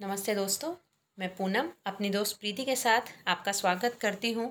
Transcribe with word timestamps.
नमस्ते 0.00 0.34
दोस्तों, 0.34 0.72
मैं 1.18 1.28
पूनम 1.36 1.68
अपनी 1.86 2.08
दोस्त 2.10 2.38
प्रीति 2.40 2.64
के 2.64 2.74
साथ 2.76 3.12
आपका 3.28 3.52
स्वागत 3.52 3.94
करती 4.00 4.32
हूँ 4.32 4.46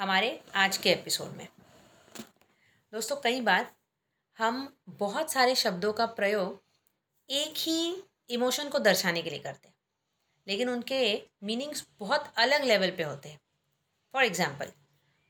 हमारे 0.00 0.28
आज 0.54 0.76
के 0.76 0.90
एपिसोड 0.90 1.30
में। 1.36 1.46
दोस्तों, 2.92 3.16
कई 3.16 3.40
बार 3.40 3.66
हम 4.38 4.68
बहुत 4.90 5.32
सारे 5.32 5.54
शब्दों 5.54 5.92
का 5.92 6.06
प्रयोग 6.06 6.60
एक 7.28 7.54
ही 7.58 8.02
इमोशन 8.30 8.68
को 8.68 8.78
दर्शाने 8.78 9.22
के 9.22 9.30
लिए 9.30 9.38
करते 9.38 9.68
हैं, 9.68 9.74
लेकिन 10.46 10.68
उनके 10.70 11.14
मीनिंग्स 11.42 11.86
बहुत 12.00 12.32
अलग 12.36 12.64
लेवल 12.64 12.90
पे 12.90 13.02
होते 13.02 13.28
हैं। 13.28 13.40
फॉर 14.14 14.24
एग्ज़ाम्पल 14.24 14.70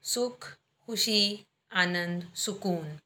सुख, 0.04 0.50
खुशी, 0.88 1.46
आनंद, 1.72 2.32
सुकून 2.36 2.98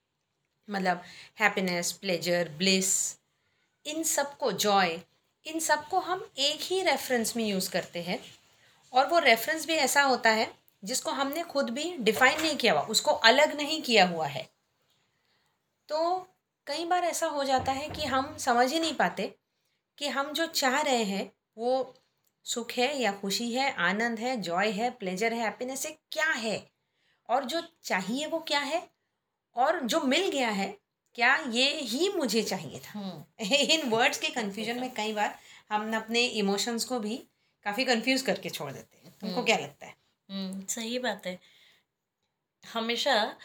मतलब 0.68 1.02
हैप्पीनेस 1.40 1.93
प्लेजर 1.93 2.48
ब्लिस 2.59 2.90
इन 3.86 4.02
सबको 4.06 4.52
जॉय 4.52 5.00
इन 5.49 5.61
सबको 5.61 5.99
हम 5.99 6.30
एक 6.39 6.61
ही 6.61 6.83
रेफरेंस 6.83 7.37
में 7.37 7.45
यूज़ 7.45 7.71
करते 7.71 8.02
हैं। 8.02 8.25
और 8.93 9.06
वो 9.06 9.19
रेफरेंस 9.19 9.66
भी 9.66 9.75
ऐसा 9.75 10.02
होता 10.02 10.30
है, 10.30 10.55
जिसको 10.84 11.11
हमने 11.11 11.43
खुद 11.43 11.70
भी 11.70 11.97
डिफाइन 11.97 12.43
नहीं 12.43 12.56
किया 12.56 12.73
हुआ, 12.73 12.83
उसको 12.83 13.11
अलग 13.11 13.56
नहीं 13.56 13.83
किया 13.83 14.06
हुआ 14.06 14.27
है। 14.27 14.48
तो 15.89 16.29
कई 16.66 16.84
बार 16.84 17.05
ऐसा 17.05 17.27
हो 17.27 17.45
जाता 17.45 17.73
है 17.73 17.89
कि 17.89 18.05
हम 18.05 18.37
समझ 18.37 18.73
ही 18.73 18.80
नहीं 18.80 18.95
पाते 18.95 19.34
कि 19.98 20.09
हम 20.09 20.33
जो 20.33 20.47
चाह 20.47 20.80
रहे 20.80 21.03
हैं, 21.03 21.33
वो 21.59 21.95
सुख 22.45 22.73
है 22.73 23.01
या 23.01 23.12
खुशी 23.12 23.53
है, 23.53 23.75
आनंद 23.75 24.19
है 24.19 24.37
जॉय 24.37 24.70
है 24.70 24.91
प्लेजर 24.91 25.33
है 25.33 25.41
हैप्पीनेस 25.41 25.87
है, 25.87 25.98
क्या 26.12 26.30
है? 26.30 26.70
और 27.28 27.45
जो 27.45 27.62
चाहिए 27.83 28.27
वो 28.27 28.39
क्या 28.39 28.61
है? 28.61 28.91
और 29.56 29.80
जो 29.80 30.01
मिल 30.01 30.30
गया 30.30 30.48
है 30.48 30.78
क्या 31.18 31.36
ये 31.36 31.80
ही 31.80 32.08
मुझे 32.08 32.42
चाहिए 32.42 32.78
था? 32.78 32.98
हम्म। 32.98 33.46
इन 33.52 33.88
वर्ड्स 33.88 34.18
के 34.18 34.28
कंफ्यूजन 34.28 34.80
में 34.80 34.95
कई 34.95 35.12
बार 35.12 35.38
हम 35.70 35.96
अपने 35.96 36.27
इमोशंस 36.27 36.84
को 36.84 37.00
भी 37.00 37.16
काफ़ी 37.64 37.84
कंफ्यूज 37.84 38.22
करके 38.22 38.50
छोड़ 38.50 38.72
देते 38.72 38.96
हैं। 38.96 39.14
तुमको 39.20 39.44
क्या 39.44 39.56
लगता 39.56 39.86
है? 39.86 39.94
हम्म, 40.30 40.66
सही 40.66 40.98
बात 40.98 41.27
है। 41.27 41.38
हमेशा 42.72 43.38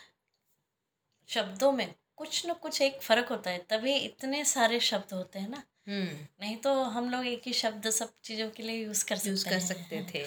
शब्दों 1.27 1.71
में 1.71 1.95
कुछ 2.15 2.45
न 2.45 2.53
कुछ 2.53 2.81
एक 2.81 3.01
फ़र्क 3.01 3.29
होता 3.29 3.51
है 3.51 3.65
तभी 3.69 3.95
इतने 3.95 4.45
सारे 4.45 4.79
शब्द 4.79 5.13
होते 5.13 5.39
हैं 5.39 5.49
ना। 5.49 5.63
हम्म। 5.87 6.27
नहीं 6.41 6.57
तो 6.57 6.83
हम 6.83 7.09
लोग 7.09 7.27
एक 7.27 7.41
ही 7.45 7.53
शब्द 7.53 7.89
सब 7.89 8.13
चीज़ों 8.23 8.49
के 8.49 8.63
लिए 8.63 8.83
यूज़ 8.83 9.05
कर 9.05 9.15
सकते 9.15 9.29
यूज़ 9.29 9.49
कर 9.49 9.59
सकते 9.59 10.05
थे। 10.13 10.25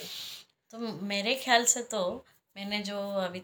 तो 0.70 0.78
मेरे 1.02 1.34
ख्याल 1.34 1.64
से 1.64 1.82
तो 1.82 2.24
मैंने 2.56 2.82
जो 2.82 2.98
अभी 3.10 3.42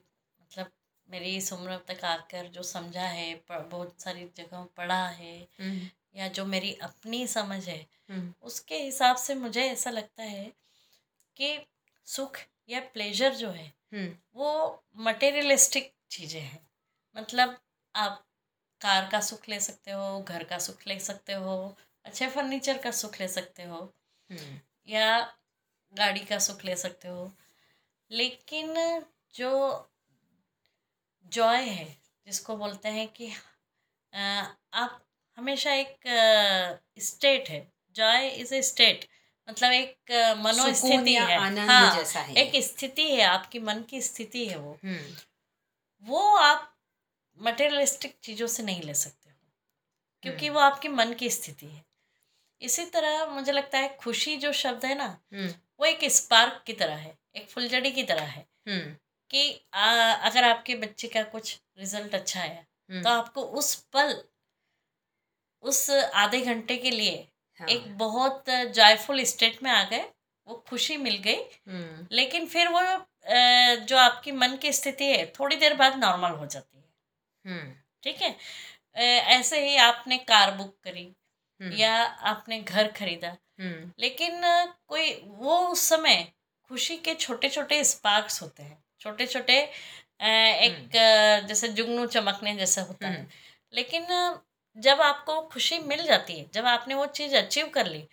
मेरी 1.13 1.37
इस 1.37 1.53
उम्र 1.53 1.77
तक 1.89 2.05
आकर 2.05 2.47
जो 2.47 2.63
समझा 2.63 3.07
है 3.09 3.35
बहुत 3.51 4.01
सारी 4.01 4.29
जगह 4.37 4.67
पढ़ा 4.77 5.07
है 5.09 5.37
हम्म। 5.61 5.89
या 6.17 6.29
जो 6.29 6.45
मेरी 6.45 6.73
अपनी 6.83 7.27
समझ 7.27 7.69
है 7.69 7.87
हम्म। 8.11 8.33
उसके 8.43 8.83
हिसाब 8.83 9.17
से 9.17 9.35
मुझे 9.35 9.63
ऐसा 9.63 9.91
लगता 9.91 10.23
है 10.23 10.45
कि 11.37 11.59
सुख 12.07 12.39
या 12.69 12.81
प्लेजर 12.95 13.35
जो 13.35 13.51
है 13.51 13.67
हम्म। 13.93 14.15
वो 14.35 14.83
मटेरियलिस्टिक 14.97 15.93
चीज़ें 16.11 16.41
हैं। 16.41 16.67
मतलब 17.17 17.59
आप 17.95 18.25
कार 18.81 19.09
का 19.13 19.21
सुख 19.21 19.49
ले 19.49 19.61
सकते 19.61 19.91
हो 19.91 20.21
घर 20.23 20.45
का 20.45 20.59
सुख 20.59 20.87
ले 20.87 20.99
सकते 21.01 21.33
हो 21.33 21.55
अच्छे 22.05 22.29
फर्नीचर 22.29 22.79
का 22.79 22.91
सुख 22.91 23.21
ले 23.21 23.29
सकते 23.29 23.63
हो 23.63 23.93
या 24.89 25.07
गाड़ी 25.95 26.21
का 26.21 26.39
सुख 26.39 26.65
ले 26.65 26.77
सकते 26.77 27.09
हो। 27.09 27.31
लेकिन 28.11 28.75
जो 29.35 29.51
जॉय 31.27 31.65
है 31.65 31.85
जिसको 32.27 32.57
बोलते 32.57 32.89
हैं 32.89 33.09
कि 33.09 33.33
आप 34.75 35.01
हमेशा 35.39 35.73
एक 35.75 35.99
स्टेट 37.01 37.49
है। 37.51 37.67
जॉय 37.97 38.29
इज़ 38.29 38.55
ए 38.55 38.63
स्टेट 38.63 39.09
मतलब 39.49 39.73
एक 39.73 40.13
मनोस्थिति 40.39 41.15
है। 41.15 41.39
हाँ 41.67 41.97
जैसा 41.97 42.21
है। 42.21 42.35
एक 42.35 42.63
स्थिति 42.65 43.09
है 43.11 43.23
आपकी 43.23 43.59
मन 43.59 43.83
की 43.83 44.01
स्थिति 44.03 44.47
है 44.47 44.57
वो। 44.57 44.79
हम्म। 44.85 45.17
वो 46.03 46.37
आप 46.37 46.69
मटेरियलिस्टिक 47.39 48.17
चीज़ों 48.23 48.47
से 48.47 48.63
नहीं 48.63 48.83
ले 48.83 48.95
सकते 48.95 49.31
हो 49.31 49.37
क्योंकि 50.23 50.49
वो 50.51 50.61
आपके 50.61 50.89
मन 50.89 51.13
की 51.13 51.31
स्थिति 51.31 51.67
है। 51.67 51.85
इसी 52.61 52.85
तरह 52.87 53.25
मुझे 53.27 53.53
लगता 53.53 53.79
है 53.79 53.97
खुशी 54.01 54.37
जो 54.37 54.53
शब्द 54.53 54.85
है 54.85 54.95
ना 54.95 55.07
हम्म। 55.33 55.49
वो 55.81 55.87
एक 55.87 56.05
स्पार्क 56.13 56.63
की 56.67 56.73
तरह 56.73 56.97
है 56.97 57.19
एक 57.35 57.49
फुलझड़ी 57.51 57.91
की 57.93 58.03
तरह 58.03 58.25
है। 58.25 58.47
हम्म। 58.69 58.97
कि 59.33 59.67
आ, 59.75 60.13
अगर 60.13 60.45
आपके 60.45 60.75
बच्चे 60.75 61.09
का 61.09 61.23
कुछ 61.23 61.61
रिज़ल्ट 61.79 62.15
अच्छा 62.15 62.41
आया 62.41 62.55
तो 62.55 62.95
हम्म 62.95 63.09
आपको 63.09 63.43
उस 63.43 63.75
पल 63.75 64.23
उस 65.63 65.91
आधे 65.91 66.41
घंटे 66.41 66.77
के 66.77 66.91
लिए 66.91 67.29
हाँ, 67.61 67.69
एक 67.69 67.99
बहुत 67.99 68.45
जॉयफुल 68.51 69.23
स्टेट 69.25 69.63
में 69.63 69.71
आ 69.71 69.85
गए 69.85 70.03
वो 70.47 70.65
खुशी 70.69 70.97
मिल 70.97 71.17
गई। 71.17 71.43
हम्म। 71.69 72.07
लेकिन 72.13 72.47
फिर 72.47 72.69
वो 72.69 72.81
जो 73.87 73.97
आपकी 73.97 74.33
मन 74.33 74.57
की 74.57 74.73
स्थिति 74.73 75.05
है 75.05 75.33
थोड़ी 75.41 75.57
देर 75.57 75.75
बाद 75.75 75.97
नॉर्मल 75.97 76.31
हो 76.31 76.47
जाती 76.47 76.79
है। 76.79 76.85
हम्म। 77.47 77.75
ठीक 78.03 78.23
है? 78.23 78.37
ऐसे 79.37 79.69
ही 79.69 79.77
आपने 79.77 80.19
कार 80.19 80.51
बुक 80.51 80.77
करी 80.85 81.13
या 81.61 82.03
आपने 82.05 82.61
घर 82.61 82.93
खरीदा। 82.93 83.37
लेकिन 83.99 84.41
कोई 84.89 85.23
वो 85.25 85.59
उस 85.69 85.81
समय 85.81 86.33
खुशी 86.69 86.97
के 86.97 87.15
छोटे 87.15 87.49
छोटे 87.49 87.85
स्पार्क्स 87.85 88.43
होते 88.43 88.63
हैं। 88.63 88.82
छोटे 89.03 89.27
छोटे 89.27 89.59
एक 90.67 90.91
जैसे 91.49 91.69
जुगनू 91.69 92.07
चमकने 92.07 92.55
जैसा 92.57 92.83
होता 92.83 93.09
है। 93.09 93.17
हम्म। 93.17 93.27
लेकिन 93.73 94.07
जब 94.77 95.01
आपको 95.01 95.41
खुशी 95.43 95.79
मिल 95.79 96.03
जाती 96.03 96.39
है 96.39 96.47
जब 96.55 96.67
आपने 96.67 96.95
वो 96.95 97.07
चीज़ 97.07 97.37
अचीव 97.37 97.69
कर 97.69 97.87
ली 97.87 98.07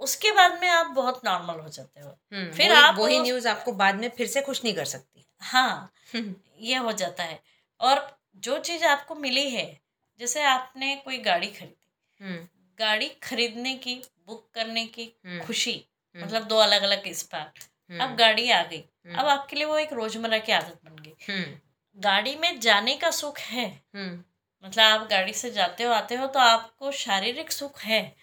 उसके 0.00 0.30
बाद 0.32 0.58
में 0.60 0.68
आप 0.68 0.86
बहुत 0.86 1.20
नॉर्मल 1.24 1.58
हो 1.60 1.68
जाते 1.68 2.00
हो। 2.00 2.08
हम्म 2.32 2.50
फिर 2.52 2.72
आप 2.72 2.98
वही 2.98 3.18
न्यूज़ 3.18 3.48
आपको 3.48 3.72
बाद 3.72 3.94
में 3.94 4.08
फिर 4.08 4.26
से 4.26 4.40
खुश 4.42 4.64
नहीं 4.64 4.74
कर 4.74 4.84
सकती। 4.84 5.24
हाँ 5.42 5.92
हम्म। 6.14 6.34
ये 6.60 6.76
हो 6.76 6.92
जाता 6.92 7.24
है। 7.24 7.38
और 7.80 8.18
जो 8.36 8.58
चीज़ 8.58 8.84
आपको 8.84 9.14
मिली 9.14 9.48
है 9.50 9.66
जैसे 10.20 10.42
आपने 10.42 10.94
कोई 10.96 11.18
गाड़ी 11.18 11.46
खरीदी। 11.46 12.24
हम्म। 12.24 12.48
गाड़ी 12.78 13.08
खरीदने 13.22 13.74
की 13.74 13.94
बुक 14.26 14.48
करने 14.54 14.84
की 14.86 15.04
हम्म, 15.26 15.40
खुशी 15.44 15.72
हम्म, 16.16 16.24
मतलब 16.24 16.44
दो 16.44 16.56
अलग 16.58 16.82
अलग 16.82 17.06
इस 17.06 17.18
स्पार्क 17.20 17.62
अब 17.90 18.00
हम्म, 18.00 18.16
गाड़ी 18.16 18.50
आ 18.50 18.62
गई। 18.62 18.84
हम्म, 19.06 19.18
अब 19.18 19.26
आपके 19.26 19.56
लिए 19.56 19.64
वो 19.64 19.78
एक 19.78 19.92
रोज़मर्रा 19.92 20.38
की 20.38 20.52
आदत 20.52 20.80
बन 20.84 21.02
गई। 21.02 21.32
हम्म। 21.32 21.58
गाड़ी 21.96 22.36
में 22.36 22.60
जाने 22.60 22.96
का 22.96 23.10
सुख 23.10 23.38
है। 23.38 23.82
मतलब 24.64 24.80
आप 24.80 25.08
गाड़ी 25.10 25.32
से 25.32 25.50
जाते 25.50 25.84
हो 25.84 25.92
आते 25.92 26.14
हो 26.14 26.26
तो 26.26 26.40
आपको 26.40 26.92
शारीरिक 26.92 27.52
सुख 27.52 27.80
है। 27.82 28.16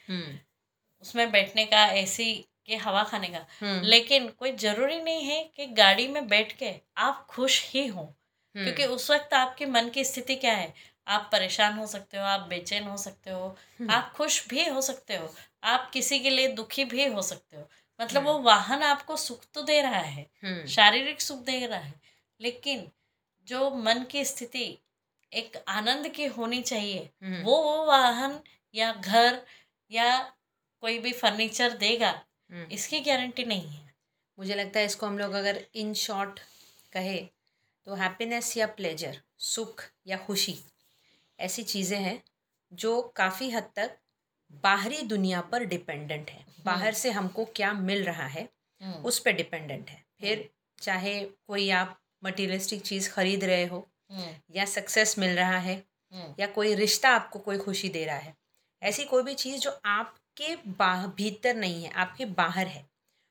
उसमें 1.01 1.31
बैठने 1.31 1.65
का 1.65 1.85
एसी 1.85 2.45
के 2.65 2.75
हवा 2.75 3.03
खाने 3.03 3.27
का। 3.27 3.45
लेकिन 3.81 4.29
कोई 4.29 4.51
ज़रूरी 4.51 5.01
नहीं 5.01 5.23
है 5.23 5.43
कि 5.55 5.65
गाड़ी 5.65 6.07
में 6.07 6.27
बैठ 6.27 6.51
के 6.51 6.73
आप 6.97 7.27
खुश 7.29 7.69
ही 7.69 7.87
हों। 7.87 8.05
क्योंकि 8.63 8.85
उस 8.85 9.11
वक्त 9.11 9.33
आपके 9.33 9.65
मन 9.65 9.89
की 9.89 10.03
स्थिति 10.05 10.35
क्या 10.35 10.53
है? 10.53 10.73
आप 11.07 11.29
परेशान 11.31 11.73
हो 11.73 11.87
सकते 11.87 12.17
हो 12.17 12.23
आप 12.23 12.39
बेचैन 12.39 12.83
हो 12.83 12.97
सकते 12.97 13.29
हो 13.29 13.57
आप 13.89 14.13
खुश 14.15 14.47
भी 14.47 14.65
हो 14.65 14.81
सकते 14.81 15.15
हो 15.15 15.35
आप 15.63 15.89
किसी 15.91 16.19
के 16.19 16.29
लिए 16.29 16.47
दुखी 16.47 16.85
भी 16.85 17.05
हो 17.05 17.21
सकते 17.21 17.57
हो। 17.57 17.69
मतलब 17.99 18.17
हम्म। 18.17 18.31
वो 18.31 18.39
वाहन 18.39 18.83
आपको 18.83 19.15
सुख 19.17 19.45
तो 19.53 19.61
दे 19.63 19.81
रहा 19.81 19.99
है 19.99 20.29
हम्म 20.43 20.65
शारीरिक 20.67 21.21
सुख 21.21 21.39
दे 21.45 21.65
रहा 21.65 21.79
है 21.79 21.93
लेकिन 22.39 22.89
जो 23.47 23.69
मन 23.79 24.03
की 24.03 24.23
स्थिति 24.25 24.65
एक 25.31 25.57
आनंद 25.69 26.07
की 26.09 26.25
होनी 26.27 26.61
चाहिए 26.61 27.09
हम्म, 27.23 27.41
वो 27.43 27.61
वो 27.63 27.85
वाहन 27.85 28.39
या 28.75 28.91
घर 28.93 29.41
या 29.91 30.17
कोई 30.83 30.99
भी 30.99 31.11
फर्नीचर 31.13 31.77
देगा 31.77 32.09
हम्म। 32.49 32.65
इसकी 32.71 32.99
गारंटी 32.99 33.45
नहीं 33.45 33.67
है 33.67 33.85
मुझे 34.37 34.55
लगता 34.55 34.79
है 34.79 34.85
इसको 34.85 35.05
हम 35.05 35.17
लोग 35.19 35.33
अगर 35.33 35.63
इन 35.75 35.93
शॉर्ट 35.97 36.39
कहे 36.93 37.17
तो 37.87 37.95
हैप्पीनेस 37.95 38.55
या 38.57 38.67
प्लेजर 38.77 39.21
सुख 39.45 39.83
या 40.07 40.17
खुशी 40.17 40.57
ऐसी 41.39 41.63
चीज़ें 41.63 41.97
हैं 41.99 42.21
जो 42.71 43.01
काफ़ी 43.15 43.49
हद 43.49 43.69
तक 43.75 43.97
बाहरी 44.51 45.01
दुनिया 45.01 45.41
पर 45.41 45.63
डिपेंडेंट 45.63 46.29
है। 46.29 46.45
बाहर 46.65 46.93
से 46.93 47.11
हमको 47.11 47.45
क्या 47.45 47.73
मिल 47.73 48.03
रहा 48.03 48.25
है 48.27 48.49
हम्म, 48.81 48.93
उस 48.93 49.19
पर 49.19 49.31
डिपेंडेंट 49.31 49.89
है। 49.89 50.03
फिर 50.19 50.49
चाहे 50.81 51.19
कोई 51.47 51.69
आप 51.69 51.99
मटीरियलिस्टिक 52.23 52.81
चीज़ 52.81 53.09
खरीद 53.11 53.43
रहे 53.43 53.65
हो 53.65 53.87
हम्म, 54.11 54.33
या 54.55 54.65
सक्सेस 54.65 55.17
मिल 55.19 55.35
रहा 55.35 55.57
है 55.57 55.75
हम्म, 56.13 56.33
या 56.39 56.47
कोई 56.47 56.73
रिश्ता 56.75 57.09
आपको 57.09 57.39
कोई 57.39 57.57
खुशी 57.57 57.89
दे 57.89 58.05
रहा 58.05 58.17
है 58.17 58.35
ऐसी 58.81 59.03
कोई 59.03 59.23
भी 59.23 59.33
चीज़ 59.33 59.61
जो 59.61 59.79
आपके 59.85 60.55
बाह 60.77 61.07
भीतर 61.07 61.55
नहीं 61.55 61.83
है 61.83 61.91
आपके 61.91 62.25
बाहर 62.25 62.67
है 62.67 62.85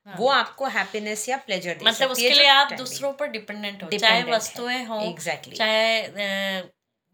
हाँ। 0.07 0.17
वो 0.17 0.27
आपको 0.29 0.65
हैप्पीनेस 0.65 1.27
या 1.29 1.37
प्लेजर 1.37 1.73
दे 1.73 1.85
मतलब 1.85 2.07
है 2.07 2.11
उसके 2.13 2.29
लिए 2.29 2.47
आप 2.47 2.73
दूसरों 2.73 3.13
पर 3.13 3.27
डिपेंडेंट 3.27 3.83
हो 3.83 3.89
चाहे 3.89 4.23
वस्तुएँ 4.23 4.83
हो 4.85 4.99
एग्जैक्टली 5.01 5.55
चाहे 5.55 6.61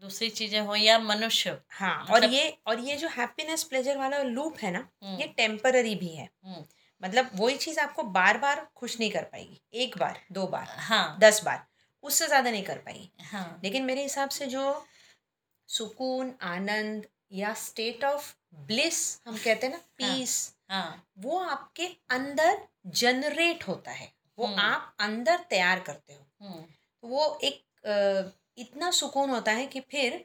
दूसरी 0.04 0.28
चीज़ें 0.30 0.60
हो 0.60 0.74
या 0.76 0.98
मनुष्य। 0.98 1.58
हाँ 1.70 2.02
मतलब 2.02 2.14
और 2.14 2.24
ये 2.24 2.56
और 2.66 2.80
ये 2.80 2.96
जो 2.96 3.08
हैप्पीनेस 3.08 3.62
प्लेजर 3.64 3.96
वाला 3.96 4.22
लूप 4.22 4.56
है 4.58 4.70
ना 4.70 4.78
हम्म, 4.78 5.20
ये 5.20 5.26
टेम्पररी 5.36 5.94
भी 5.94 6.08
है। 6.08 6.28
हम्म, 6.44 6.64
मतलब 7.02 7.30
वही 7.34 7.56
चीज़ 7.56 7.78
आपको 7.80 8.02
बार 8.12 8.38
बार 8.38 8.66
खुश 8.76 8.98
नहीं 9.00 9.10
कर 9.10 9.22
पाएगी 9.22 9.60
एक 9.74 9.96
बार 9.98 10.20
दो 10.32 10.46
बार 10.46 10.66
हाँ। 10.80 11.16
दस 11.20 11.42
बार 11.44 11.64
उससे 12.04 12.26
ज़्यादा 12.26 12.50
नहीं 12.50 12.62
कर 12.62 12.78
पाएगी। 12.78 13.10
हाँ। 13.22 13.60
लेकिन 13.64 13.84
मेरे 13.84 14.02
हिसाब 14.02 14.28
से 14.28 14.46
जो 14.46 14.64
सुकून 15.68 16.34
आनंद 16.42 17.06
या 17.32 17.52
स्टेट 17.54 18.04
ऑफ़ 18.04 18.32
ब्लिस 18.66 19.00
हम 19.28 19.36
कहते 19.36 19.66
हैं 19.66 19.72
ना 19.72 19.78
हाँ। 19.78 20.16
पीस 20.16 20.36
हाँ। 20.70 21.02
वो 21.18 21.38
आपके 21.38 21.86
अंदर 22.10 22.58
जनरेट 22.86 23.68
होता 23.68 23.90
है। 23.90 24.12
वो 24.38 24.46
हम्म। 24.46 24.58
आप 24.60 24.94
अंदर 25.00 25.44
तैयार 25.50 25.80
करते 25.80 26.12
हो। 26.12 26.50
तो 27.02 27.08
वो 27.08 27.38
एक 27.44 27.62
इतना 28.58 28.90
सुकून 28.90 29.30
होता 29.30 29.52
है 29.52 29.66
कि 29.66 29.80
फिर 29.80 30.24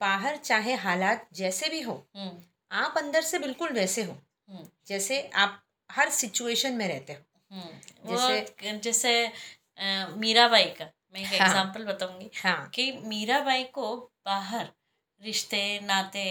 बाहर 0.00 0.36
चाहे 0.36 0.74
हालात 0.74 1.28
जैसे 1.32 1.68
भी 1.68 1.80
हो 1.80 1.92
हम्म, 2.16 2.36
आप 2.72 2.94
अंदर 2.98 3.22
से 3.22 3.38
बिल्कुल 3.38 3.72
वैसे 3.72 4.02
हो 4.02 4.12
हम्म, 4.48 4.66
जैसे 4.86 5.20
आप 5.34 5.62
हर 5.90 6.10
सिचुएशन 6.10 6.72
में 6.74 6.86
रहते 6.88 7.12
हो 7.12 7.56
हम्म। 7.56 8.16
जैसे- 8.16 8.80
जैसे 8.82 9.26
अ, 9.78 10.06
मीराबाई 10.16 10.64
का 10.64 10.84
मैं 11.14 11.20
एक 11.20 11.26
हाँ। 11.26 11.48
एग्जांपल 11.48 11.84
बताऊँगी 11.84 12.30
हाँ 12.36 12.68
कि 12.74 12.90
मीराबाई 13.04 13.64
को 13.64 13.96
बाहर 14.26 14.68
रिश्ते 15.22 15.60
नाते 15.80 16.22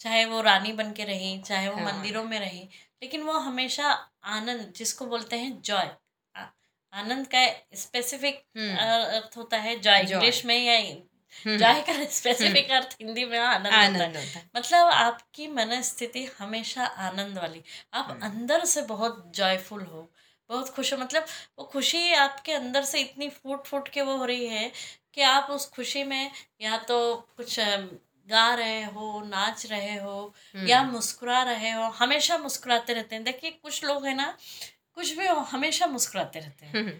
चाहे 0.00 0.24
वो 0.24 0.40
रानी 0.40 0.72
बन 0.72 0.92
के 0.92 1.04
रही 1.04 1.38
चाहे 1.42 1.68
वो 1.68 1.76
हाँ। 1.76 1.84
मंदिरों 1.84 2.24
में 2.24 2.38
रही 2.40 2.60
लेकिन 3.02 3.22
वो 3.22 3.32
हमेशा 3.38 3.90
आनंद 4.36 4.72
जिसको 4.76 5.06
बोलते 5.06 5.36
हैं 5.36 5.60
जॉय 5.62 5.90
आनंद 6.92 7.26
का 7.26 7.46
स्पेसिफिक 7.74 8.42
हम्म, 8.56 8.76
अर्थ 8.76 9.36
होता 9.36 9.56
है 9.56 9.78
जॉय। 9.78 10.00
इंग्लिश 10.00 10.44
में 10.44 10.58
या 10.64 10.78
हम्म, 10.78 11.56
जॉय 11.58 11.80
का 11.80 11.92
स्पेसिफिक 12.10 12.70
अर्थ 12.70 12.96
हिंदी 13.00 13.24
में 13.24 13.38
आनंद 13.38 13.96
होता 13.96 14.18
है। 14.18 14.24
होता 14.24 14.58
मतलब 14.58 14.86
आपकी 14.88 15.48
मनस्थिति 15.48 16.24
हमेशा 16.38 16.84
आनंद 16.84 17.38
वाली। 17.38 17.62
आप 17.94 18.06
हम्म। 18.10 18.20
अंदर 18.22 18.64
से 18.64 18.82
बहुत 18.82 19.32
जॉयफुल 19.34 19.82
हो 19.82 20.10
बहुत 20.50 20.68
खुश 20.68 20.92
हो। 20.92 20.98
मतलब 20.98 21.26
वो 21.58 21.64
खुशी 21.64 22.12
आपके 22.12 22.52
अंदर 22.52 22.82
से 22.82 23.00
इतनी 23.00 23.28
फूट 23.28 23.66
फूट 23.66 23.88
के 23.88 24.02
वो 24.02 24.16
हो 24.16 24.24
रही 24.24 24.46
है 24.46 24.72
कि 25.14 25.22
आप 25.22 25.50
उस 25.50 25.68
खुशी 25.70 26.04
में 26.04 26.30
या 26.60 26.76
तो 26.78 27.16
कुछ 27.36 27.60
गा 28.28 28.54
रहे 28.54 28.82
हो 28.84 29.22
नाच 29.26 29.66
रहे 29.66 29.96
हो 29.96 30.34
या 30.56 30.82
मुस्कुरा 30.82 31.42
रहे 31.42 31.70
हो 31.70 31.82
हमेशा 31.82 32.38
मुस्कुराते 32.38 32.92
रहते 32.92 33.14
हैं। 33.14 33.24
देखिए 33.24 33.50
कुछ 33.50 33.84
लोग 33.84 34.06
हैं 34.06 34.14
ना 34.14 34.36
कुछ 34.98 35.12
भी 35.18 35.26
हो 35.26 35.34
हमेशा 35.50 35.86
मुस्कुराते 35.86 36.40
रहते 36.40 36.66
हैं। 36.66 36.72
हम्म, 36.74 36.92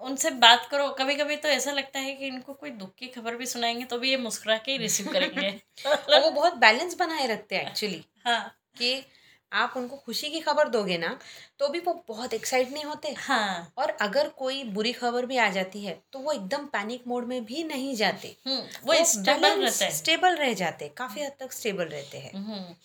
उनसे 0.00 0.30
बात 0.30 0.68
करो 0.70 0.88
कभी 0.90 1.14
कभी 1.14 1.36
तो 1.36 1.48
ऐसा 1.48 1.72
लगता 1.72 1.98
है 1.98 2.14
कि 2.14 2.26
इनको 2.26 2.52
कोई 2.52 2.70
दुख 2.70 2.94
की 2.94 3.06
खबर 3.08 3.36
भी 3.36 3.46
सुनाएँगे 3.46 3.84
तो 3.84 3.98
भी 3.98 4.10
ये 4.10 4.16
मुस्कुरा 4.16 4.56
के 4.58 4.72
ही 4.72 4.78
रिसीव 4.78 5.12
करेंगे। 5.12 5.50
और 5.86 6.20
वो 6.22 6.30
बहुत 6.30 6.56
बैलेंस 6.56 6.96
बनाए 6.96 7.26
रखते 7.26 7.56
हैं 7.56 7.66
एक्चुअली 7.66 8.04
हाँ। 8.26 8.40
कि 8.78 9.04
आप 9.52 9.74
उनको 9.76 9.96
खुशी 9.96 10.28
की 10.30 10.40
खबर 10.40 10.68
दोगे 10.68 10.96
ना 10.98 11.18
तो 11.58 11.68
भी 11.68 11.80
वो 11.80 11.94
बहुत 12.08 12.34
एक्साइट 12.34 12.72
नहीं 12.72 12.84
होते। 12.84 13.12
हाँ। 13.18 13.72
और 13.78 13.90
अगर 14.00 14.28
कोई 14.38 14.62
बुरी 14.70 14.92
खबर 14.92 15.26
भी 15.26 15.36
आ 15.36 15.48
जाती 15.50 15.84
है 15.84 15.98
तो 16.12 16.18
वो 16.18 16.32
एकदम 16.32 16.66
पैनिक 16.66 17.06
मोड 17.06 17.26
में 17.26 17.44
भी 17.44 17.64
नहीं 17.64 17.94
जाते। 17.96 18.36
हम्म, 18.46 18.62
वो 18.84 19.04
स्टेबल 19.04 19.62
रहता 19.62 19.84
है। 19.84 19.90
स्टेबल 19.90 20.36
रह 20.36 20.52
जाते 20.54 20.88
काफ़ी 20.96 21.22
हद 21.22 21.36
तक 21.40 21.52
स्टेबल 21.52 21.84
रहते 21.84 22.18
हैं। 22.18 22.76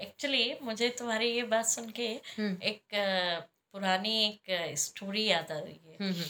एक्चुअली 0.00 0.56
मुझे 0.62 0.88
तुम्हारी 0.98 1.30
ये 1.30 1.42
बात 1.42 1.66
सुन 1.66 1.88
के 1.90 2.08
हम्म, 2.36 2.56
एक 2.62 3.46
पुरानी 3.78 4.24
एक 4.26 4.78
स्टोरी 4.78 5.24
याद 5.24 5.50
आ 5.52 5.58
रही 5.58 5.80
है। 5.86 5.96
हम्म, 6.00 6.12
हम्म, 6.12 6.24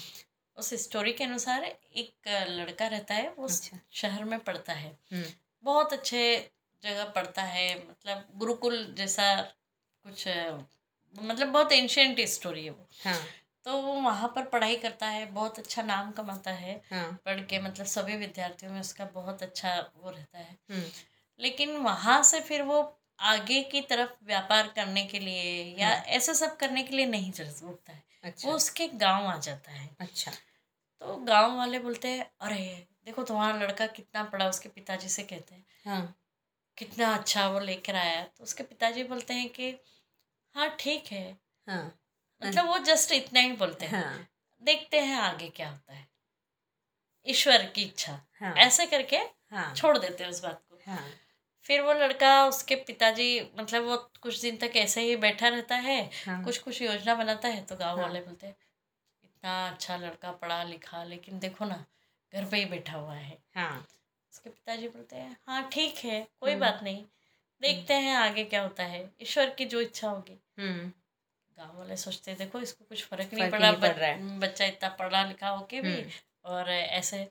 उस 0.56 0.72
स्टोरी 0.74 1.12
के 1.12 1.24
अनुसार 1.24 1.64
एक 1.64 2.28
लड़का 2.50 2.86
रहता 2.86 3.14
है 3.14 3.28
वो 3.30 3.46
अच्छा। 3.46 3.78
शहर 3.92 4.24
में 4.24 4.38
पढ़ता 4.40 4.72
है। 4.72 4.90
हम्म, 5.12 5.24
बहुत 5.64 5.92
अच्छे 5.92 6.50
जगह 6.82 7.04
पढ़ता 7.04 7.42
है 7.42 7.74
मतलब 7.80 8.28
गुरुकुल 8.34 8.94
जैसा 8.98 9.34
कुछ 10.04 10.26
मतलब 11.14 11.48
बहुत 11.48 11.72
एंशियंट 11.72 12.20
स्टोरी 12.28 12.64
है 12.64 12.70
वो। 12.70 12.88
हाँ। 13.04 13.20
तो 13.64 13.80
वो 13.82 13.94
वहाँ 13.94 14.32
पर 14.36 14.44
पढ़ाई 14.44 14.76
करता 14.76 15.06
है 15.06 15.24
बहुत 15.26 15.58
अच्छा 15.58 15.82
नाम 15.82 16.10
कमाता 16.12 16.50
है। 16.50 16.80
हाँ। 16.90 17.10
पढ़ 17.24 17.40
के 17.40 17.58
मतलब 17.58 17.86
सभी 17.86 18.16
विद्यार्थियों 18.16 18.72
में 18.72 18.80
उसका 18.80 19.04
बहुत 19.04 19.42
अच्छा 19.42 19.74
वो 19.96 20.10
रहता 20.10 20.38
है। 20.38 20.58
लेकिन 21.40 21.76
वहाँ 21.78 22.22
से 22.22 22.40
फिर 22.40 22.62
वो 22.62 22.82
आगे 23.19 23.62
की 23.62 23.81
तरफ़ 23.81 24.11
व्यापार 24.25 24.69
करने 24.69 25.05
के 25.05 25.19
लिए 25.19 25.76
या 25.79 25.88
हाँ। 25.88 25.97
ऐसा 25.97 26.32
सब 26.32 26.56
करने 26.56 26.82
के 26.82 26.97
लिए 26.97 27.06
नहीं 27.06 27.32
चल 27.32 27.50
उठता 27.65 27.93
है। 27.93 28.03
अच्छा। 28.25 28.49
वो 28.49 28.55
उसके 28.56 28.88
गाँव 28.88 29.26
आ 29.26 29.37
जाता 29.38 29.73
है। 29.73 29.88
अच्छा। 30.00 30.31
तो 31.03 31.17
गाँव 31.17 31.56
वाले 31.56 31.79
बोलते 31.79 32.09
हैं 32.09 32.31
अरे 32.41 32.87
देखो 33.05 33.23
तुम्हारा 33.23 33.59
लड़का 33.59 33.87
कितना 33.87 34.23
पढ़ा 34.25 34.49
उसके 34.49 34.69
पिताजी 34.69 35.09
से 35.09 35.23
कहते 35.23 35.55
हैं 35.55 35.65
हाँ। 35.85 36.15
कितना 36.79 37.15
अच्छा 37.15 37.49
वो 37.49 37.61
लेकर 37.61 37.97
आया 37.97 38.23
तो 38.25 38.44
उसके 38.44 38.62
पिताजी 38.62 39.05
बोलते 39.05 39.35
हैं 39.35 39.49
कि 39.49 39.70
हाँ 40.55 40.76
ठीक 40.81 41.06
है। 41.06 41.37
हाँ। 41.67 41.85
मतलब 42.43 42.67
वो 42.69 42.79
जस्ट 42.79 43.12
इतना 43.12 43.41
ही 43.41 43.53
बोलते 43.53 43.87
हैं। 43.87 44.03
हाँ। 44.05 44.26
देखते 44.62 45.00
हैं 45.00 45.17
आगे 45.17 45.49
क्या 45.49 45.69
होता 45.70 45.93
है। 45.94 46.06
ईश्वर 47.26 47.65
की 47.67 47.82
इच्छा। 47.82 48.20
हाँ। 48.41 48.55
ऐसे 48.56 48.87
करके 48.87 49.17
हाँ। 49.50 49.75
छोड़ 49.75 49.99
देते 49.99 50.25
हैं 50.25 50.31
उस 50.31 50.43
बात 50.43 50.62
को। 50.70 50.79
हाँ। 50.87 51.05
फिर 51.69 51.81
वो 51.81 51.93
लड़का 51.93 52.31
उसके 52.47 52.75
पिताजी 52.75 53.29
मतलब 53.59 53.85
वो 53.85 53.97
कुछ 54.23 54.41
दिन 54.41 54.56
तक 54.56 54.76
ऐसे 54.76 55.00
ही 55.00 55.17
बैठा 55.17 55.49
रहता 55.49 55.76
है 55.76 55.99
हाँ। 56.26 56.43
कुछ 56.44 56.59
कुछ 56.59 56.81
योजना 56.82 57.15
बनाता 57.15 57.49
है 57.49 57.65
तो 57.65 57.76
गाँव 57.76 57.97
हाँ। 57.97 58.06
वाले 58.06 58.20
बोलते 58.20 58.47
हैं 58.47 58.55
इतना 59.25 59.69
अच्छा 59.69 59.97
लड़का 59.97 60.32
पढ़ा 60.32 60.62
लिखा 60.62 61.03
लेकिन 61.05 61.38
देखो 61.38 61.65
ना 61.65 61.85
घर 62.32 62.44
पे 62.44 62.56
ही 62.56 62.65
बैठा 62.65 62.93
हुआ 62.93 63.15
है। 63.15 63.38
हाँ। 63.56 63.87
उसके 64.32 64.50
पिताजी 64.50 64.88
बोलते 64.88 65.17
हैं 65.17 65.37
हाँ 65.47 65.69
ठीक 65.73 65.99
है 66.05 66.20
कोई 66.41 66.50
हम्म। 66.50 66.61
बात 66.61 66.81
नहीं 66.82 67.05
देखते 67.62 67.94
हैं 67.94 68.17
आगे 68.17 68.44
क्या 68.44 68.62
होता 68.62 68.85
है 68.85 69.11
ईश्वर 69.23 69.50
की 69.50 69.65
जो 69.65 69.81
इच्छा 69.81 70.09
होगी। 70.09 70.38
हम्म। 70.59 70.91
गाँव 71.59 71.79
वाले 71.79 71.97
सोचते 71.97 72.35
देखो 72.35 72.61
इसको 72.61 72.85
कुछ 72.85 73.05
फ़र्क 73.05 73.32
नहीं 73.35 73.50
पड़ा 73.50 73.69
है। 74.06 74.38
बच्चा 74.38 74.65
इतना 74.65 74.88
पढ़ा 74.88 75.25
लिखा 75.25 75.49
होके 75.49 75.81
भी 75.81 75.93
हम्म, 75.93 76.11
और 76.44 76.70
ऐसे। 76.70 77.25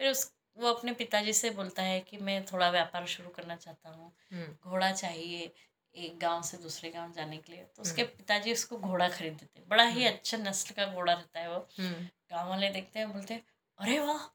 फिर 0.00 0.10
उस 0.10 0.24
वो 0.58 0.68
अपने 0.68 0.92
पिताजी 0.92 1.32
से 1.32 1.50
बोलता 1.50 1.82
है 1.82 2.00
कि 2.00 2.16
मैं 2.18 2.44
थोड़ा 2.44 2.70
व्यापार 2.70 3.06
शुरू 3.06 3.28
करना 3.28 3.56
चाहता 3.56 3.90
हूँ 3.90 4.12
हम्म। 4.32 4.70
घोड़ा 4.70 4.90
चाहिए 4.92 5.50
एक 5.94 6.18
गाँव 6.18 6.42
से 6.42 6.56
दूसरे 6.56 6.90
गाँव 6.90 7.12
जाने 7.12 7.36
के 7.36 7.52
लिए। 7.52 7.62
तो 7.76 7.82
उसके 7.82 8.02
हम्म। 8.02 8.16
पिताजी 8.16 8.52
उसको 8.52 8.76
घोड़ा 8.78 9.08
खरीद 9.08 9.32
देते 9.32 9.60
हैं। 9.60 9.68
बड़ा 9.68 9.84
ही 9.84 10.04
हम्म। 10.04 10.14
अच्छा 10.14 10.38
नस्ल 10.38 10.74
का 10.74 10.86
घोड़ा 10.86 11.12
रहता 11.12 11.40
है 11.40 11.52
वो। 11.52 11.66
गाँव 11.80 12.48
वाले 12.48 12.68
देखते 12.70 12.98
हैं 12.98 13.12
बोलते 13.12 13.34
हैं 13.34 13.42
अरे 13.78 13.98
वाह! 14.00 14.26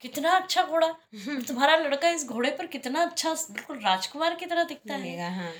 कितना 0.00 0.30
अच्छा 0.36 0.62
घोड़ा। 0.62 0.88
तुम्हारा 1.48 1.76
लड़का 1.76 2.08
इस 2.08 2.26
घोड़े 2.26 2.50
पर 2.50 2.66
कितना 2.66 3.02
अच्छा 3.02 3.34
बिल्कुल 3.34 3.78
राजकुमार 3.78 4.34
की 4.34 4.46
तरह 4.46 4.64
दिखता 4.64 4.94
है। 4.94 5.30
हाँ। 5.34 5.52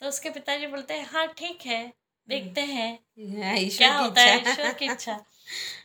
तो 0.00 0.08
उसके 0.08 0.30
पिताजी 0.30 0.66
बोलते 0.66 0.94
हैं 0.94 1.06
हाँ 1.06 1.26
ठीक 1.38 1.66
है 1.66 1.82
देखते 2.28 2.60
हैं 2.60 2.90
हाँ, 2.92 3.56
क्या 3.78 3.96
होता 3.98 4.20
है 4.20 4.40
ईश्वर 4.42 4.72
की 4.72 4.86
इच्छा। 4.86 5.24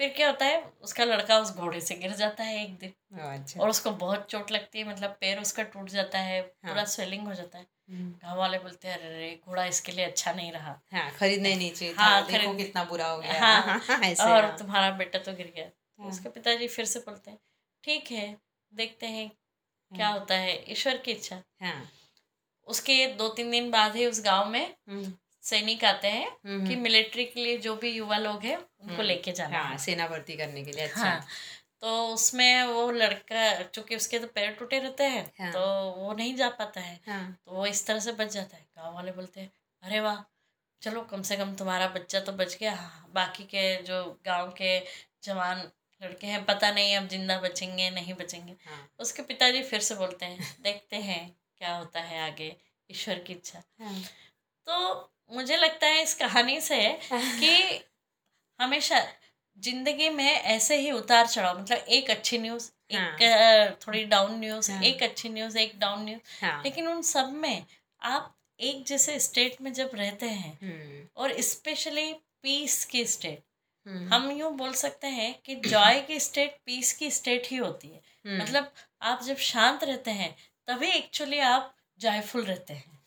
फिर 0.00 0.08
क्या 0.08 0.26
होता 0.26 0.44
है 0.44 0.62
उसका 0.80 1.04
लड़का 1.04 1.38
उस 1.38 1.50
घोड़े 1.56 1.80
से 1.80 1.94
गिर 1.94 2.12
जाता 2.12 2.44
है 2.44 2.62
एक 2.64 2.76
दिन। 2.78 2.92
अच्छा। 3.20 3.60
और 3.60 3.70
उसको 3.70 3.90
बहुत 3.90 4.26
चोट 4.30 4.50
लगती 4.50 4.78
है 4.78 4.88
मतलब 4.88 5.16
पैर 5.20 5.40
उसका 5.40 5.62
टूट 5.62 5.88
जाता 5.88 6.18
है 6.18 6.40
पूरा 6.42 6.74
हाँ। 6.74 6.84
स्वेलिंग 6.84 7.26
हो 7.26 7.34
जाता 7.34 7.58
है। 7.58 7.66
हम्म, 7.90 8.10
गाँव 8.22 8.38
वाले 8.38 8.58
बोलते 8.58 8.88
हैं 8.88 8.96
अरे 8.98 9.06
अरे 9.06 9.40
घोड़ा 9.46 9.64
इसके 9.64 9.92
लिए 9.92 10.04
अच्छा 10.04 10.32
नहीं 10.32 10.52
रहा। 10.52 10.80
हाँ 10.92 11.10
खरीदना 11.10 11.48
ही 11.48 11.56
नहीं 11.56 11.70
चाहिए 11.72 11.94
हाँ, 11.94 12.22
खरीद- 12.26 12.56
कितना 12.56 12.84
बुरा 12.84 13.06
हो 13.06 13.18
गया। 13.20 13.40
हाँ, 13.40 13.78
ऐसे 14.04 14.22
और 14.22 14.44
हाँ। 14.44 14.56
तुम्हारा 14.58 14.90
बेटा 14.96 15.18
तो 15.18 15.32
गिर 15.32 15.52
गया। 15.56 15.64
तो 15.64 16.02
हाँ। 16.02 16.10
उसके 16.10 16.28
पिताजी 16.28 16.68
फिर 16.68 16.84
से 16.84 16.98
बोलते 17.00 17.30
हैं 17.30 17.38
ठीक 17.84 18.10
है 18.10 18.36
देखते 18.72 19.06
हैं 19.06 19.30
क्या 19.92 20.08
हाँ। 20.08 20.18
होता 20.18 20.34
है 20.34 20.72
ईश्वर 20.72 20.96
की 20.96 21.10
इच्छा। 21.12 21.42
हाँ। 21.62 21.90
उसके 22.66 23.06
दो 23.14 23.28
तीन 23.28 23.50
दिन 23.50 23.70
बाद 23.70 23.96
ही 23.96 24.06
उस 24.06 24.24
गाँव 24.24 24.48
में 24.50 24.64
हम्म, 24.88 25.12
सैनिक 25.50 25.84
आते 25.84 26.08
हैं 26.08 26.26
हम्म, 26.46 26.66
कि 26.66 26.76
मिलिट्री 26.76 27.24
के 27.24 27.44
लिए 27.44 27.56
जो 27.58 27.74
भी 27.76 27.90
युवा 27.92 28.16
लोग 28.18 28.42
हैं 28.44 28.56
उनको 28.56 28.92
हम्म, 28.92 29.02
लेके 29.02 29.32
जाना 29.32 29.58
हाँ 29.58 29.70
है। 29.72 29.78
सेना 29.78 30.06
भर्ती 30.08 30.36
करने 30.36 30.64
के 30.64 30.72
लिए 30.72 30.84
अच्छा। 30.84 31.00
हाँ 31.00 31.26
तो 31.82 31.90
उसमें 32.14 32.64
वो 32.64 32.90
लड़का 32.90 33.62
चूँकि 33.64 33.96
उसके 33.96 34.18
तो 34.18 34.26
पैर 34.34 34.50
टूटे 34.54 34.78
रहते 34.78 35.04
हैं 35.04 35.24
हाँ। 35.38 35.52
तो 35.52 35.60
वो 35.96 36.12
नहीं 36.14 36.34
जा 36.36 36.48
पाता 36.58 36.80
है। 36.80 36.98
हाँ। 37.06 37.36
तो 37.46 37.52
वो 37.52 37.66
इस 37.66 37.86
तरह 37.86 37.98
से 38.00 38.12
बच 38.12 38.32
जाता 38.32 38.56
है। 38.56 38.66
गाँव 38.76 38.94
वाले 38.94 39.12
बोलते 39.12 39.40
हैं 39.40 39.50
अरे 39.82 40.00
वाह 40.00 40.22
चलो 40.82 41.00
कम 41.10 41.22
से 41.22 41.36
कम 41.36 41.54
तुम्हारा 41.54 41.86
बच्चा 41.88 42.20
तो 42.20 42.32
बच 42.32 42.56
गया। 42.60 42.74
हाँ, 42.74 43.10
बाकी 43.14 43.44
के 43.44 43.62
जो 43.82 44.02
गाँव 44.26 44.50
के 44.60 44.78
जवान 45.24 45.58
लड़के 46.02 46.26
हैं 46.26 46.44
पता 46.44 46.70
नहीं 46.70 46.96
अब 46.96 47.08
ज़िंदा 47.08 47.38
बचेंगे 47.40 47.88
नहीं 47.90 48.14
बचेंगे। 48.14 48.56
हाँ। 48.66 48.86
उसके 48.98 49.22
पिताजी 49.22 49.62
फिर 49.62 49.80
से 49.80 49.94
बोलते 49.94 50.26
हैं 50.26 50.54
देखते 50.62 50.96
हैं 51.08 51.20
क्या 51.58 51.74
होता 51.76 52.00
है 52.00 52.20
आगे 52.26 52.54
ईश्वर 52.90 53.18
की 53.18 53.32
इच्छा। 53.32 53.62
हाँ। 53.80 53.94
तो 54.66 54.94
मुझे 55.32 55.56
लगता 55.56 55.86
है 55.86 56.02
इस 56.02 56.14
कहानी 56.14 56.60
से 56.60 56.98
कि 57.12 57.84
हमेशा 58.60 59.00
ज़िंदगी 59.58 60.08
में 60.08 60.24
ऐसे 60.24 60.76
ही 60.76 60.90
उतार 60.90 61.26
चढ़ाव 61.26 61.60
मतलब 61.60 61.78
एक 61.78 62.10
अच्छी 62.10 62.38
न्यूज़ 62.38 62.70
हाँ. 62.94 63.16
एक 63.20 63.78
थोड़ी 63.86 64.04
डाउन 64.04 64.38
न्यूज़ 64.40 64.70
हाँ। 64.72 64.82
एक 64.82 65.02
अच्छी 65.02 65.28
न्यूज़ 65.28 65.58
एक 65.58 65.78
डाउन 65.78 66.04
न्यूज़। 66.04 66.44
हाँ। 66.44 66.62
लेकिन 66.64 66.88
उन 66.88 67.02
सब 67.02 67.32
में 67.32 67.64
आप 68.02 68.36
एक 68.60 68.84
जैसे 68.86 69.18
स्टेट 69.20 69.60
में 69.60 69.72
जब 69.72 69.90
रहते 69.94 70.26
हैं 70.26 70.58
हम्म, 70.62 71.06
और 71.16 71.40
स्पेशली 71.40 72.12
पीस 72.42 72.84
की 72.84 73.04
स्टेट 73.04 73.42
हम्म, 73.86 74.14
हम 74.14 74.30
यूँ 74.30 74.52
बोल 74.52 74.72
सकते 74.72 75.06
हैं 75.06 75.34
कि 75.44 75.54
जॉय 75.54 76.00
की 76.00 76.20
स्टेट 76.20 76.56
पीस 76.66 76.92
की 76.92 77.10
स्टेट 77.10 77.46
ही 77.46 77.56
होती 77.56 77.88
है। 77.88 78.00
हम्म, 78.26 78.42
मतलब 78.42 78.72
आप 79.02 79.22
जब 79.22 79.36
शांत 79.36 79.84
रहते 79.84 80.10
हैं 80.10 80.34
तभी 80.66 80.88
एक्चुअली 80.88 81.38
आप 81.38 81.74
जॉयफुल 82.00 82.44
रहते 82.44 82.74
हैं। 82.74 82.98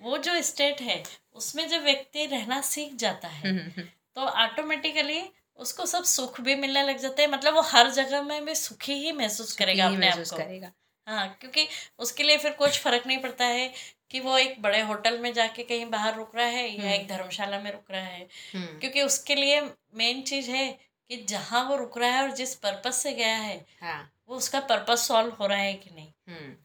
वो 0.00 0.18
जो 0.18 0.40
स्टेट 0.42 0.80
है 0.80 1.02
उसमें 1.34 1.68
जब 1.68 1.82
व्यक्ति 1.82 2.26
रहना 2.26 2.60
सीख 2.60 2.94
जाता 2.94 3.28
है 3.28 3.50
हम्म, 3.50 3.60
हम्म, 3.60 3.82
तो 4.14 4.20
ऑटोमेटिकली 4.20 5.22
उसको 5.56 5.86
सब 5.86 6.04
सुख 6.04 6.40
भी 6.40 6.54
मिलने 6.54 6.82
लग 6.82 6.98
जाते 6.98 7.22
हैं। 7.22 7.28
मतलब 7.28 7.54
वो 7.54 7.60
हर 7.60 7.90
जगह 7.90 8.22
में 8.22 8.44
भी 8.44 8.54
सुखी 8.54 8.92
ही 8.92 9.12
महसूस 9.12 9.52
करेगा 9.56 9.86
अपने 9.86 10.08
आप 10.08 10.18
को। 10.18 10.66
हाँ 11.06 11.28
क्योंकि 11.40 11.66
उसके 11.98 12.22
लिए 12.22 12.38
फिर 12.38 12.52
कुछ 12.52 12.78
फ़र्क 12.78 13.06
नहीं 13.06 13.18
पड़ता 13.18 13.44
है 13.44 13.72
कि 14.10 14.20
वो 14.20 14.36
एक 14.38 14.60
बड़े 14.62 14.80
होटल 14.80 15.18
में 15.18 15.32
जाके 15.32 15.62
कहीं 15.62 15.86
बाहर 15.90 16.16
रुक 16.16 16.36
रहा 16.36 16.46
है 16.46 16.68
या 16.68 16.82
हम्म। 16.82 16.92
एक 16.92 17.08
धर्मशाला 17.08 17.60
में 17.60 17.70
रुक 17.72 17.90
रहा 17.90 18.02
है। 18.02 18.28
हम्म। 18.54 18.78
क्योंकि 18.78 19.02
उसके 19.02 19.34
लिए 19.34 19.60
मेन 19.94 20.22
चीज़ 20.22 20.50
है 20.50 20.68
कि 21.10 21.16
जहाँ 21.16 21.64
वो 21.64 21.76
रुक 21.76 21.98
रहा 21.98 22.10
है 22.10 22.22
और 22.22 22.30
जिस 22.30 22.54
पर्पज 22.54 22.92
से 22.92 23.12
गया 23.12 23.36
है 23.36 23.66
हाँ। 23.82 24.12
वो 24.28 24.36
उसका 24.36 24.60
पर्पज 24.60 24.98
सॉल्व 24.98 25.32
हो 25.32 25.46
रहा 25.46 25.58
है 25.58 25.74
कि 25.74 25.90
नहीं। 25.90 26.12
हम्म। 26.28 26.56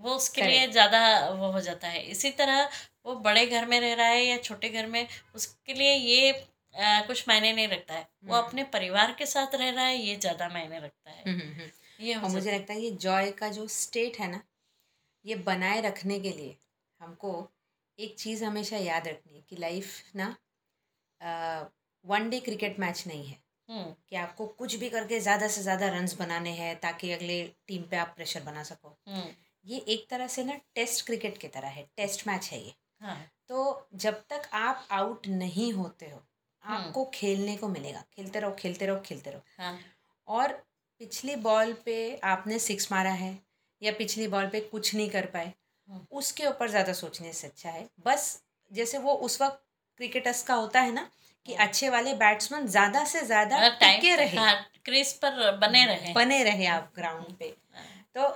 वो 0.00 0.14
उसके 0.14 0.40
Correct. 0.40 0.52
लिए 0.52 0.66
ज़्यादा 0.68 1.00
वो 1.30 1.50
हो 1.52 1.60
जाता 1.60 1.88
है। 1.88 2.02
इसी 2.06 2.30
तरह 2.32 2.68
वो 3.06 3.14
बड़े 3.20 3.46
घर 3.46 3.66
में 3.66 3.78
रह 3.80 3.94
रहा 3.94 4.06
है 4.08 4.24
या 4.24 4.36
छोटे 4.38 4.68
घर 4.70 4.86
में 4.88 5.06
उसके 5.34 5.74
लिए 5.74 5.94
ये 5.94 6.30
आ, 6.74 7.00
कुछ 7.02 7.24
मायने 7.28 7.52
नहीं 7.52 7.68
रखता 7.68 7.94
है। 7.94 8.06
वो 8.24 8.34
हम्म। 8.34 8.46
अपने 8.46 8.62
परिवार 8.72 9.12
के 9.12 9.26
साथ 9.26 9.54
रह 9.54 9.70
रहा 9.70 9.84
है 9.84 9.96
ये 9.96 10.14
ज़्यादा 10.16 10.48
मायने 10.48 10.78
रखता 10.78 11.10
है। 11.10 11.22
हम्म, 11.26 11.40
हम्म। 11.40 11.70
ये 12.00 12.14
और 12.14 12.30
मुझे 12.30 12.52
लगता 12.52 12.72
है 12.72 12.80
ये 12.80 12.90
जॉय 13.00 13.30
का 13.32 13.48
जो 13.48 13.66
स्टेट 13.68 14.18
है 14.20 14.30
ना 14.30 14.40
ये 15.24 15.34
बनाए 15.46 15.80
रखने 15.80 16.18
के 16.20 16.30
लिए 16.30 16.56
हमको 17.00 17.32
एक 17.98 18.14
चीज़ 18.18 18.44
हमेशा 18.44 18.76
याद 18.76 19.08
रखनी 19.08 19.34
है 19.36 19.42
कि 19.50 19.56
लाइफ 19.56 20.16
ना 20.16 20.34
वन 22.04 22.28
डे 22.30 22.40
क्रिकेट 22.40 22.78
मैच 22.80 23.04
नहीं 23.06 23.26
है। 23.26 23.40
कि 23.68 24.16
आपको 24.16 24.46
कुछ 24.58 24.74
भी 24.76 24.88
करके 24.90 25.20
ज़्यादा 25.20 25.48
से 25.48 25.62
ज़्यादा 25.62 25.88
रन्स 25.88 26.14
बनाने 26.16 26.50
हैं 26.52 26.74
ताकि 26.80 27.10
अगले 27.12 27.42
टीम 27.68 27.82
पे 27.82 27.96
आप 27.96 28.12
प्रेशर 28.16 28.40
बना 28.42 28.62
सको। 28.62 28.96
ये 29.66 29.78
एक 29.88 30.06
तरह 30.10 30.26
से 30.26 30.44
ना 30.44 30.54
टेस्ट 30.74 31.04
क्रिकेट 31.06 31.38
की 31.38 31.48
तरह 31.48 31.68
है 31.68 31.86
टेस्ट 31.96 32.26
मैच 32.26 32.48
है 32.52 32.58
ये। 32.60 32.74
हाँ। 33.00 33.16
तो 33.48 33.88
जब 33.96 34.20
तक 34.30 34.48
आप 34.54 34.86
आउट 34.92 35.26
नहीं 35.28 35.72
होते 35.72 36.06
हो 36.06 36.22
आपको 36.64 37.04
खेलने 37.14 37.56
को 37.56 37.68
मिलेगा। 37.68 38.04
खेलते 38.16 38.40
रहो 38.40 38.56
खेलते 38.58 38.86
रहो 38.86 39.00
खेलते 39.06 39.30
रहो। 39.30 39.42
हाँ। 39.58 39.78
और 40.28 40.52
पिछली 41.00 41.36
बॉल 41.38 41.72
पे 41.84 41.96
आपने 42.24 42.58
सिक्स 42.58 42.90
मारा 42.92 43.10
है 43.12 43.38
या 43.82 43.92
पिछली 43.92 44.28
बॉल 44.28 44.46
पे 44.46 44.60
कुछ 44.62 44.94
नहीं 44.94 45.08
कर 45.10 45.26
पाए 45.26 45.52
हम्म। 45.88 46.06
उसके 46.12 46.46
ऊपर 46.46 46.70
ज़्यादा 46.70 46.92
सोचने 46.92 47.32
से 47.32 47.46
अच्छा 47.46 47.70
है। 47.70 47.88
बस 48.06 48.42
जैसे 48.70 48.98
वो 48.98 49.14
उस 49.20 49.40
वक्त 49.42 49.62
क्रिकेटर्स 50.00 50.42
का 50.42 50.54
होता 50.54 50.80
है 50.80 50.92
ना 50.92 51.08
कि 51.46 51.54
हम्म। 51.54 51.64
अच्छे 51.66 51.88
वाले 51.88 52.14
बैट्समैन 52.14 52.66
ज़्यादा 52.66 53.04
से 53.04 53.20
ज़्यादा 53.22 53.68
टिके 53.70 54.14
रहे। 54.16 54.36
हाँ 54.36 54.54
क्रीज 54.84 55.12
पर 55.14 55.50
बने 55.58 55.84
रहे। 55.86 56.12
बने 56.14 56.42
रहे 56.44 56.66
आप 56.68 56.92
ग्राउंड 56.96 57.36
पे। 57.38 57.54
हाँ, 57.74 57.84
तो 58.14 58.28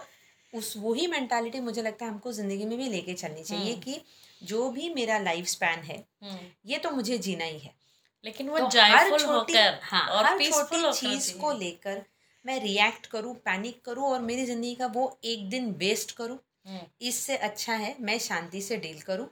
उस 0.56 0.76
वही 0.76 1.06
मेंटालिटी 1.06 1.60
मुझे 1.60 1.82
लगता 1.82 2.04
है 2.04 2.10
हमको 2.10 2.32
ज़िंदगी 2.32 2.64
में 2.64 2.76
भी 2.78 2.88
लेके 2.88 3.14
चलनी 3.14 3.42
चाहिए 3.44 3.72
हम्म। 3.72 3.82
कि 3.82 4.00
जो 4.42 4.68
भी 4.70 4.92
मेरा 4.94 5.18
लाइफ 5.18 5.46
स्पैन 5.46 5.78
है 5.80 5.96
हम्म। 6.25 6.38
ये 6.66 6.78
तो 6.78 6.90
मुझे 6.90 7.18
जीना 7.18 7.44
ही 7.44 7.58
है। 7.58 7.75
लेकिन 8.25 8.48
वो 8.48 8.58
तो 8.58 8.66
हर 8.66 9.10
छोटी 9.10 9.25
होकर 9.25 9.78
हाँ 9.82 10.06
और 10.08 10.25
हर 10.25 10.42
छोटी 10.42 10.92
चीज़ 10.92 11.32
को 11.38 11.52
लेकर 11.52 12.04
मैं 12.44 12.60
रिएक्ट 12.60 13.06
करूँ 13.06 13.34
पैनिक 13.34 13.80
करूँ 13.84 14.04
और 14.04 14.20
मेरी 14.20 14.44
ज़िंदगी 14.46 14.75
का 14.75 14.86
वो 14.86 15.18
एक 15.25 15.48
दिन 15.50 15.72
वेस्ट 15.72 16.12
करूँ 16.12 16.38
हम्म, 16.66 16.80
इससे 17.00 17.36
अच्छा 17.36 17.75
है 17.75 17.96
मैं 18.00 18.18
शांति 18.18 18.62
से 18.62 18.76
डील 18.76 19.00
करूँ। 19.00 19.28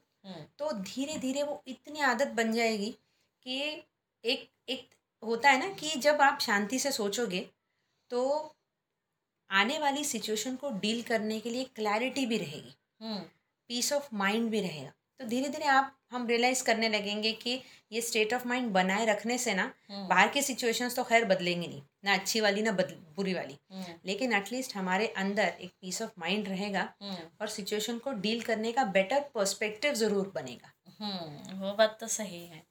तो 0.58 0.70
धीरे 0.72 1.16
धीरे 1.18 1.42
वो 1.42 1.62
इतनी 1.66 2.00
आदत 2.00 2.28
बन 2.28 2.52
जाएगी 2.52 2.90
कि 3.46 3.60
एक 4.24 4.48
एक 4.68 4.88
होता 5.22 5.50
है 5.50 5.58
ना 5.58 5.68
कि 5.74 5.88
जब 5.98 6.20
आप 6.20 6.38
शांति 6.40 6.78
से 6.78 6.90
सोचोगे 6.92 7.40
तो 8.10 8.53
आने 9.50 9.78
वाली 9.78 10.04
सिचुएशन 10.04 10.56
को 10.56 10.70
डील 10.70 11.02
करने 11.02 11.40
के 11.40 11.50
लिए 11.50 11.64
क्लैरिटी 11.64 12.26
भी 12.26 12.38
रहेगी। 12.38 12.74
पीस 13.70 13.92
ऑफ़ 13.92 14.08
माइंड 14.14 14.50
भी 14.50 14.60
रहेगा। 14.60 14.92
तो 15.20 15.24
धीरे 15.24 15.48
धीरे 15.48 15.66
आप 15.66 15.96
हम 16.12 16.26
रियलाइज़ 16.26 16.64
करने 16.64 16.88
लगेंगे 16.88 17.32
कि 17.32 17.62
ये 17.92 18.00
स्टेट 18.00 18.34
ऑफ़ 18.34 18.46
माइंड 18.48 18.70
बनाए 18.72 19.06
रखने 19.06 19.38
से 19.38 19.54
ना 19.54 19.62
हम्म, 19.62 20.08
बाहर 20.08 20.28
की 20.28 20.42
सिचुएशंस 20.42 20.96
तो 20.96 21.04
खैर 21.04 21.24
बदलेंगे 21.24 21.66
नहीं। 21.68 21.82
ना 22.04 22.14
अच्छी 22.14 22.40
वाली 22.40 22.62
ना 22.62 22.72
बदल 22.72 22.96
बुरी 23.16 23.34
वाली। 23.34 23.58
हम्म, 23.72 23.94
लेकिन 24.06 24.32
एटलीस्ट 24.32 24.76
हमारे 24.76 25.06
अंदर 25.06 25.54
एक 25.60 25.70
पीस 25.80 26.02
ऑफ़ 26.02 26.10
माइंड 26.18 26.48
रहेगा 26.48 26.92
हम्म, 27.02 27.16
और 27.40 27.48
सिचुएशन 27.48 27.98
को 27.98 28.12
डील 28.12 28.40
करने 28.42 28.72
का 28.72 28.84
बेटर 28.84 29.20
पर्सपेक्टिव 29.34 29.94
ज़रूर 29.94 30.32
बनेगा। 30.34 30.72
वो 31.60 31.74
बात 31.74 31.96
तो 32.00 32.06
सही 32.08 32.46
है। 32.46 32.62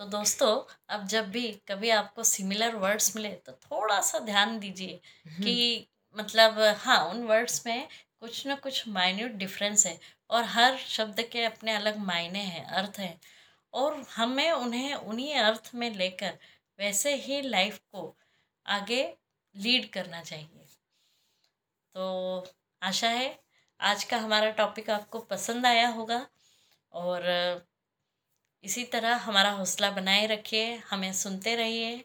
तो 0.00 0.04
दोस्तों 0.06 0.50
अब 0.88 1.06
जब 1.06 1.30
भी 1.30 1.42
कभी 1.68 1.90
आपको 1.90 2.24
सिमिलर 2.24 2.74
वर्ड्स 2.76 3.14
मिले 3.16 3.30
तो 3.46 3.52
थोड़ा 3.52 4.00
सा 4.00 4.18
ध्यान 4.18 4.58
दीजिए 4.58 5.00
कि 5.42 5.86
मतलब 6.16 6.58
हाँ 6.78 6.98
उन 7.10 7.22
वर्ड्स 7.22 7.66
में 7.66 7.88
कुछ 8.20 8.46
ना 8.46 8.54
कुछ 8.56 8.88
माइन्यूट 8.88 9.30
डिफरेंस 9.34 9.86
है 9.86 9.98
और 10.30 10.44
हर 10.46 10.76
शब्द 10.78 11.20
के 11.32 11.44
अपने 11.44 11.72
अलग 11.72 11.98
मायने 11.98 12.38
हैं 12.40 12.64
अर्थ 12.74 12.98
हैं 12.98 13.18
और 13.72 14.00
हमें 14.16 14.50
उन्हें 14.52 14.94
उन्हीं 14.94 15.34
अर्थ 15.34 15.70
में 15.74 15.90
लेकर 15.94 16.38
वैसे 16.78 17.14
ही 17.16 17.40
लाइफ 17.42 17.78
को 17.92 18.14
आगे 18.66 19.02
लीड 19.54 19.90
करना 19.92 20.22
चाहिए। 20.22 20.66
तो 21.94 22.46
आशा 22.82 23.08
है 23.08 23.28
आज 23.80 24.04
का 24.04 24.18
हमारा 24.18 24.50
टॉपिक 24.52 24.90
आपको 24.90 25.18
पसंद 25.30 25.66
आया 25.66 25.88
होगा 25.88 26.26
और 26.92 27.22
इसी 28.66 28.84
तरह 28.84 29.16
हमारा 29.16 29.50
हौसला 29.50 29.90
बनाए 29.90 30.26
रखिए, 30.26 30.76
हमें 30.76 31.12
सुनते 31.12 31.54
रहिए। 31.56 32.04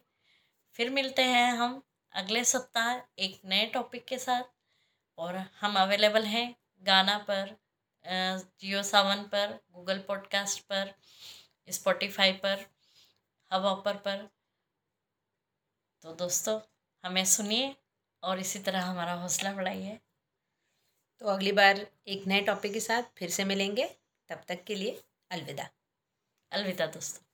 फिर 0.72 0.90
मिलते 0.90 1.22
हैं 1.22 1.52
हम 1.52 1.82
अगले 2.12 2.44
सप्ताह 2.44 3.00
एक 3.18 3.40
नए 3.44 3.66
टॉपिक 3.66 4.04
के 4.04 4.18
साथ। 4.18 4.42
और 5.18 5.36
हम 5.36 5.76
अवेलेबल 5.76 6.24
हैं 6.24 6.54
गाना 6.82 7.18
पर 7.18 7.56
जियो 8.06 8.82
सावन 8.82 9.22
पर, 9.22 9.58
गूगल 9.72 9.98
पॉडकास्ट 9.98 10.60
पर 10.60 10.94
स्पॉटिफाई 11.68 12.32
पर 12.32 12.64
हवापर 13.50 13.96
पर। 13.96 14.28
तो 16.02 16.14
दोस्तों, 16.14 16.60
हमें 17.04 17.24
सुनिए 17.24 17.76
और 18.22 18.38
इसी 18.38 18.58
तरह 18.58 18.84
हमारा 18.84 19.12
हौसला 19.12 19.52
बढ़ाइए। 19.52 19.98
तो 21.20 21.26
अगली 21.26 21.52
बार 21.52 21.86
एक 22.08 22.26
नए 22.26 22.40
टॉपिक 22.40 22.72
के 22.72 22.80
साथ 22.80 23.02
फिर 23.16 23.30
से 23.30 23.44
मिलेंगे। 23.44 23.94
तब 24.28 24.44
तक 24.48 24.64
के 24.64 24.74
लिए 24.74 25.00
अलविदा। 25.30 25.70
अलविदा 26.52 26.86
दोस्तों 26.96 27.31